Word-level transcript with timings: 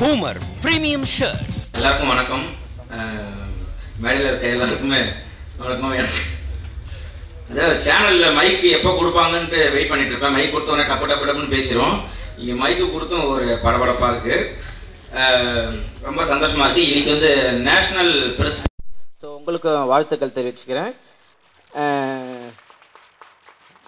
Homer 0.00 0.38
premium 0.64 1.04
shirts 1.14 1.60
எல்லாருக்கும் 1.76 2.10
வணக்கம். 2.12 2.44
மேடையில் 4.02 4.26
இருக்க 4.28 4.44
எல்லாருக்குமே 4.56 5.00
வணக்கம். 5.62 5.94
அதாவது 7.50 7.76
சேனலில் 7.86 8.36
மைக்கு 8.36 8.68
எப்போ 8.76 8.90
கொடுப்பாங்கன்ட்டு 8.98 9.60
வெயிட் 9.74 9.90
பண்ணிட்டு 9.92 10.12
இருப்பேன். 10.14 10.34
மைக் 10.36 10.52
கொடுத்தோன்னே 10.54 10.84
டப்பு 10.90 11.08
டப்பு 11.10 11.26
டப்புன்னு 11.28 11.54
பேசிடுவோம். 11.54 11.96
இங்கே 12.40 12.54
மைக்கு 12.60 12.84
கொடுத்தும் 12.92 13.24
ஒரு 13.32 13.46
படபடப்பாக 13.64 14.12
இருக்குது 14.12 14.38
ரொம்ப 16.08 16.20
சந்தோஷமாக 16.32 16.66
இருக்குது 16.68 16.90
இன்னைக்கு 16.90 17.10
வந்து 17.16 17.32
நேஷ்னல் 17.68 18.14
பிரஸ் 18.38 18.60
ஸோ 19.22 19.26
உங்களுக்கு 19.38 19.72
வாழ்த்துக்கள் 19.92 20.36
தெரிவிச்சுக்கிறேன். 20.38 20.92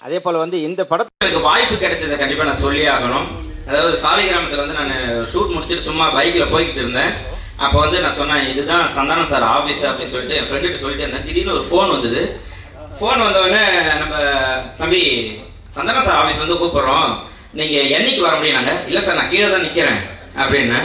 அதே 0.07 0.21
போல் 0.25 0.43
வந்து 0.45 0.59
இந்த 0.71 0.83
படத்தில் 0.91 1.27
எனக்கு 1.27 1.47
வாய்ப்பு 1.51 1.79
கிடைச்சதை 1.85 2.19
கண்டிப்பாக 2.25 2.49
நான் 2.51 2.65
சொல்லி 2.67 2.85
ஆகணும். 2.97 3.31
அதாவது 3.69 3.95
சாலிகிராமத்தில் 4.05 4.63
வந்து 4.63 4.79
நான் 4.81 4.95
ஷூட் 5.33 5.53
முடிச்சுட்டு 5.55 5.89
சும்மா 5.89 6.07
பைக்கில் 6.17 6.53
போய்கிட்டு 6.53 6.83
இருந்தேன். 6.85 7.13
அப்போ 7.65 7.77
வந்து 7.85 7.99
நான் 8.05 8.19
சொன்னேன் 8.21 8.47
இதுதான் 8.53 8.87
சந்தானம் 8.97 9.31
சார் 9.33 9.47
ஆஃபீஸ் 9.57 9.83
அப்படின்னு 9.89 10.15
சொல்லிட்டு. 10.15 10.39
என் 10.39 10.49
ஃப்ரெண்டுகிட்ட 10.49 10.83
சொல்லிட்டு 10.85 11.05
இருந்தேன். 11.05 11.27
திடீர்னு 11.27 11.57
ஒரு 11.59 11.67
ஃபோன் 11.71 11.93
வந்தது. 11.95 12.23
ஃபோன் 12.99 13.25
வந்தவொடனே 13.27 13.65
நம்ம 14.03 14.15
தம்பி 14.81 15.03
சந்தானம் 15.77 16.07
சார் 16.09 16.19
ஆஃபீஸ் 16.21 16.43
வந்து 16.45 16.61
கூப்பிட்றோம். 16.63 17.11
நீங்கள் 17.59 17.91
என்னைக்கு 17.97 18.23
வர 18.27 18.35
முடியும்னாங்க 18.39 18.73
இல்லை 18.89 19.03
சார் 19.07 19.19
நான் 19.21 19.33
கீழே 19.35 19.47
தான் 19.53 19.65
நிற்கிறேன் 19.67 20.01
அப்படின்னு 20.43 20.79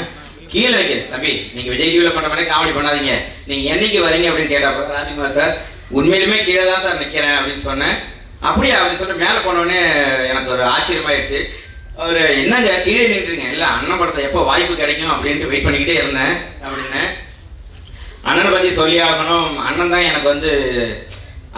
கீழே 0.54 0.74
வைக்க 0.78 0.96
தம்பி 1.14 1.32
நீங்கள் 1.54 1.74
விஜய் 1.74 1.92
டிவியில் 1.92 2.16
பண்ணுற 2.16 2.30
மாதிரி 2.32 2.50
காமெடி 2.50 2.74
பண்ணாதீங்க. 2.78 3.14
நீங்கள் 3.50 3.72
என்னைக்கு 3.76 4.00
வரீங்க? 4.06 4.28
அப்படின்னு 4.30 4.54
கேட்டால் 4.54 4.94
ராஜ்குமார் 4.98 5.38
சார் 5.40 5.54
உண்மையிலுமே 5.98 6.38
கீழே 6.48 6.64
தான் 6.72 6.84
சார் 6.86 7.00
நிற்கிறேன் 7.02 7.36
அப்படின்னு 7.38 7.64
சொன்னேன். 7.70 7.96
அப்படியே? 8.50 8.74
அப்படின்னு 8.80 9.02
சொல்லிட்டு 9.02 9.24
மேலே 9.26 9.40
போனோடனே 9.48 9.80
எனக்கு 10.32 10.50
ஒரு 10.56 10.64
ஆச்சரியமாயிடுச்சு. 10.74 11.40
அவர் 12.04 12.22
என்னங்க 12.42 12.72
கீழே 12.86 13.04
நின்றுங்க 13.12 13.46
இல்லை 13.56 13.68
அண்ணன் 13.76 14.00
படத்தை 14.00 14.22
எப்போ 14.28 14.40
வாய்ப்பு 14.50 14.74
கிடைக்கும்? 14.80 15.12
அப்படின்ட்டு 15.14 15.50
வெயிட் 15.52 15.66
பண்ணிக்கிட்டே 15.66 16.00
இருந்தேன் 16.00 16.36
அப்படின்னு. 16.66 17.04
அண்ணனை 18.30 18.50
பற்றி 18.54 18.70
சொல்லி 18.80 18.98
ஆகணும். 19.06 19.52
அண்ணன் 19.68 19.94
தான் 19.94 20.08
எனக்கு 20.10 20.28
வந்து 20.34 20.52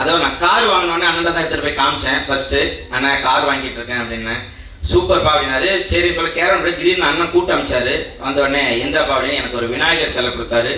அதாவது 0.02 0.24
நான் 0.24 0.42
கார் 0.44 0.66
வாங்கினோடனே 0.72 1.08
அண்ணன் 1.10 1.28
தான் 1.28 1.42
எடுத்துகிட்டு 1.42 1.68
போய் 1.68 1.80
காமிச்சேன் 1.80 2.20
ஃபர்ஸ்ட்டு 2.28 2.60
அண்ணன் 2.96 3.24
கார் 3.28 3.48
வாங்கிட்டு 3.50 3.80
இருக்கேன் 3.80 4.02
அப்படின்னு. 4.04 4.36
சூப்பர்ப்பா 4.92 5.32
அப்படின்னாரு. 5.34 5.70
சரி 5.92 6.10
சொல்ல 6.18 6.30
கேரன் 6.36 6.64
போய் 6.66 6.78
திடீர்னு 6.80 7.10
அண்ணன் 7.10 7.34
கூட்டமிச்சாரு 7.36 7.94
அமைச்சாரு. 7.94 8.28
எந்த 8.28 8.40
உடனே 8.44 8.62
எந்தப்பா 8.84 9.16
அப்படின்னு 9.16 9.40
எனக்கு 9.42 9.60
ஒரு 9.62 9.70
விநாயகர் 9.74 10.16
சிலை 10.18 10.30
கொடுத்தாரு. 10.34 10.74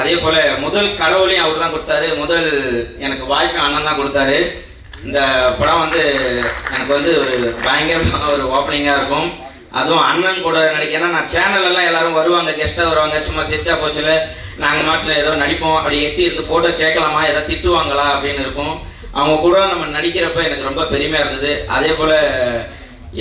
அதே 0.00 0.14
போல் 0.24 0.40
முதல் 0.64 0.90
கடவுளையும் 1.02 1.44
அவர் 1.44 1.62
தான் 1.62 1.74
கொடுத்தாரு. 1.74 2.08
முதல் 2.22 2.50
எனக்கு 3.06 3.24
வாய்ப்பு 3.34 3.64
அண்ணன் 3.66 3.88
தான் 3.88 4.00
கொடுத்தாரு. 4.00 4.40
இந்த 5.08 5.20
படம் 5.58 5.82
வந்து 5.84 6.00
எனக்கு 6.74 6.92
வந்து 6.98 7.12
ஒரு 7.22 7.36
பயங்கர 7.66 8.00
ஒரு 8.34 8.44
ஓப்பனிங்காக 8.56 8.98
இருக்கும். 9.00 9.28
அதுவும் 9.78 10.04
அண்ணன் 10.08 10.44
கூட 10.46 10.58
நடிக்க 10.74 10.98
ஏன்னா 10.98 11.08
நான் 11.16 11.30
சேனல் 11.34 11.66
எல்லாம் 11.68 11.88
எல்லாரும் 11.90 12.16
வருவாங்க 12.18 12.52
கெஸ்ட்டாக 12.58 12.90
வருவாங்க 12.90 13.18
சும்மா 13.28 13.42
சிரிச்சா 13.50 13.74
போச்சுல 13.82 14.14
நாங்கள் 14.62 14.88
மாட்டில் 14.88 15.20
ஏதோ 15.22 15.32
நடிப்போம் 15.42 15.76
அப்படி 15.78 15.98
எட்டி 16.06 16.22
இருந்து 16.26 16.46
ஃபோட்டோ 16.48 16.70
கேட்கலாமா 16.80 17.20
ஏதோ 17.30 17.40
திட்டுவாங்களா 17.50 18.06
அப்படின்னு 18.14 18.44
இருக்கும். 18.46 18.74
அவங்க 19.18 19.36
கூட 19.44 19.58
நம்ம 19.72 19.86
நடிக்கிறப்ப 19.96 20.42
எனக்கு 20.48 20.68
ரொம்ப 20.70 20.82
பெருமையாக 20.92 21.24
இருந்தது. 21.24 21.52
அதே 21.76 21.92
போல் 22.00 22.16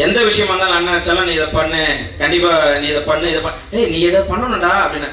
எந்த 0.05 0.19
விஷயமா 0.29 0.51
இருந்தாலும் 0.53 0.77
அண்ணன் 0.79 1.07
சொல்ல 1.07 1.27
நீ 1.29 1.33
இதை 1.39 1.47
பண்ணு. 1.57 1.83
கண்டிப்பாக 2.21 2.75
நீ 2.81 2.87
இதை 2.93 3.03
பண்ணு 3.11 3.31
இதை 3.33 3.41
பண்ணு. 3.45 3.61
ஏய் 3.77 3.89
நீ 3.93 3.99
இதை 4.09 4.21
பண்ணணும்டா 4.31 4.73
அப்படின்னு. 4.83 5.09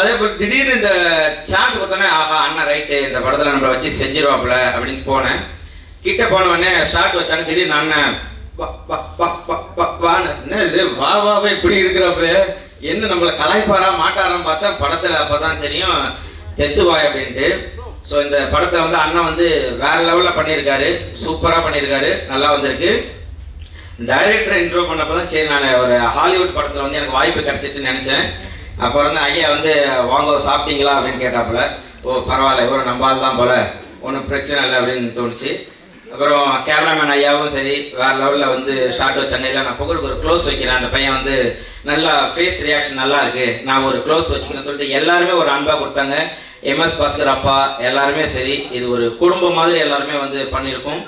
அதே 0.00 0.12
போல் 0.18 0.36
திடீர்னு 0.40 0.76
இந்த 0.80 0.90
சான்ஸ் 1.52 1.78
கொடுத்தோன்னே 1.78 2.10
ஆஹா 2.18 2.36
அண்ணன் 2.46 2.70
ரைட்டு 2.72 2.98
இந்த 3.08 3.20
படத்தில் 3.24 3.52
நம்மளை 3.52 3.72
வச்சு 3.74 3.98
செஞ்சிருவாப்புல 4.02 4.58
அப்படின்னு 4.74 5.02
போனேன். 5.10 5.40
கிட்ட 6.04 6.22
போன 6.26 6.48
உடனே 6.52 6.70
ஷார்ட் 6.92 7.18
வச்சாங்க 7.18 7.44
திடீர்னு 7.48 7.78
அண்ணன் 7.80 8.14
வா, 8.58 8.66
வா, 8.88 8.96
வா, 10.02 10.12
என்ன 10.44 10.62
இது 10.68 10.80
வா 11.00 11.12
வாவே 11.24 11.50
இப்படி 11.56 11.76
இருக்கிறப்ப 11.82 12.24
என்ன 12.90 13.08
நம்மளை 13.12 13.32
கலாய்ப்பாரா 13.40 13.88
மாட்டாரான்னு 14.02 14.48
பார்த்தா 14.48 14.68
படத்தில் 14.82 15.20
அப்போ 15.22 15.36
தான் 15.44 15.62
தெரியும் 15.64 16.00
தெத்துவாய் 16.58 17.06
அப்படின்ட்டு. 17.06 17.46
ஸோ 18.08 18.14
இந்த 18.24 18.36
படத்தை 18.52 18.78
வந்து 18.84 18.98
அண்ணன் 19.04 19.26
வந்து 19.30 19.46
வேற 19.82 19.96
லெவலில் 20.08 20.36
பண்ணியிருக்காரு. 20.38 20.88
சூப்பராக 21.22 21.60
பண்ணியிருக்காரு. 21.64 22.10
நல்லா 22.30 22.48
வந்திருக்கு. 22.54 22.90
டைரக்டர் 24.10 24.60
இன்ட்ரோ 24.62 24.82
பண்ணப்போ 24.90 25.14
தான் 25.18 25.30
சரி 25.32 25.48
நான் 25.52 25.80
ஒரு 25.82 25.96
ஹாலிவுட் 26.16 26.56
படத்தில் 26.56 26.84
வந்து 26.84 26.98
எனக்கு 27.00 27.18
வாய்ப்பு 27.18 27.40
கிடச்சிச்சுன்னு 27.48 27.90
நினச்சேன். 27.92 28.24
அப்போ 28.84 28.98
வந்து 29.06 29.20
ஐயா 29.28 29.48
வந்து 29.56 29.72
வாங்க 30.12 30.38
சாப்பிட்டீங்களா? 30.48 30.94
அப்படின்னு 30.98 31.24
கேட்டாப்புல. 31.24 31.62
ஓ 32.04 32.20
பரவாயில்ல 32.30 32.70
ஒரு 32.74 32.82
நம்பால் 32.90 33.24
தான் 33.26 33.38
போல. 33.40 33.52
ஒன்றும் 34.06 34.28
பிரச்சனை 34.30 34.60
இல்லை 34.64 34.78
அப்படின்னு 34.80 35.10
தோணுச்சு. 35.18 35.50
அப்புறம் 36.12 36.46
கேமராமேன் 36.66 37.12
ஐயாவும் 37.16 37.52
சரி 37.54 37.74
வேற 38.00 38.12
லெவலில் 38.20 38.52
வந்து 38.54 38.74
ஷார்ட் 38.96 39.20
வச்சாங்க 39.20 39.48
இல்லை 39.50 39.62
நான் 39.68 39.80
புகழுக்கு 39.80 40.08
ஒரு 40.10 40.18
க்ளோஸ் 40.22 40.46
வைக்கிறேன். 40.48 40.78
அந்த 40.78 40.90
பையன் 40.94 41.16
வந்து 41.18 41.36
நல்லா 41.90 42.12
ஃபேஸ் 42.34 42.60
ரியாக்ஷன் 42.68 43.00
நல்லா 43.02 43.18
இருக்கு. 43.24 43.46
நான் 43.68 43.86
ஒரு 43.90 43.98
க்ளோஸ் 44.06 44.32
வச்சுக்கிறேன்னு 44.32 44.68
சொல்லிட்டு 44.68 44.96
எல்லாருமே 44.98 45.34
ஒரு 45.42 45.50
அன்பாக 45.54 45.78
கொடுத்தாங்க. 45.82 46.16
எம்எஸ் 46.72 46.98
பாஸ்கர் 47.00 47.32
அப்பா 47.36 47.56
எல்லாருமே 47.88 48.24
சரி. 48.36 48.56
இது 48.78 48.86
ஒரு 48.96 49.06
குடும்பம் 49.22 49.58
மாதிரி 49.60 49.78
எல்லாருமே 49.86 50.16
வந்து 50.24 50.40
பண்ணியிருக்கோம். 50.54 51.02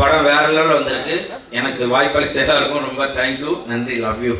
படம் 0.00 0.26
வேற 0.30 0.42
லெவலில் 0.56 0.78
வந்திருக்கு. 0.78 1.16
எனக்கு 1.58 1.82
வாய்ப்பளித்த 1.94 2.42
எல்லாருக்கும் 2.44 2.86
ரொம்ப 2.88 3.04
தேங்க்யூ 3.18 3.52
நன்றி. 3.72 3.96
லவ் 4.06 4.24
யூ 4.28 4.34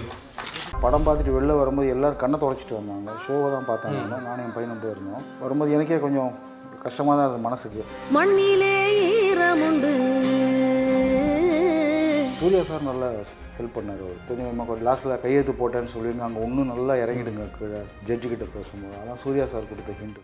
படம் 0.82 1.06
பார்த்துட்டு 1.06 1.36
வெளில 1.36 1.54
வரும்போது 1.60 1.88
எல்லோரும் 1.94 2.20
கண்ணை 2.24 2.36
தொடச்சிட்டு 2.42 2.76
வந்தாங்க. 2.78 3.14
ஷோவை 3.24 3.48
தான் 3.54 3.68
பார்த்தாங்க. 3.70 4.02
நானும் 4.26 4.44
என் 4.44 4.54
பையனும் 4.56 4.82
போயிருந்தோம். 4.84 5.24
வரும்போது 5.44 5.74
எனக்கே 5.76 5.98
கொஞ்சம் 6.04 6.30
கஷ்டமாக 6.84 7.14
தான் 7.16 7.26
இருந்தது 7.26 7.46
மனசுக்கு. 7.48 7.80
மண்ணிலே 8.16 8.74
சூர்யா 12.40 12.62
சார் 12.62 12.82
நல்லா 12.82 13.08
ஹெல்ப் 13.58 13.76
பண்ணார். 13.76 14.02
அவர் 14.02 14.18
கொஞ்சம் 14.28 14.86
லாஸ்ட்டில் 14.86 15.20
கையெழுத்து 15.20 15.52
போட்டேன்னு 15.52 15.94
சொல்லியிருந்தாங்க. 15.94 16.42
இன்னும் 16.42 16.72
நல்லா 16.72 16.94
இறங்கிடுங்க 17.04 17.46
கீழே. 17.58 17.80
கிட்ட 18.28 18.44
பேசும்போது. 18.54 18.94
அதான் 19.00 19.20
சூர்யா 19.24 19.44
சார் 19.44 19.68
கொடுத்த 19.68 19.92
ஹிண்ட் 20.00 20.16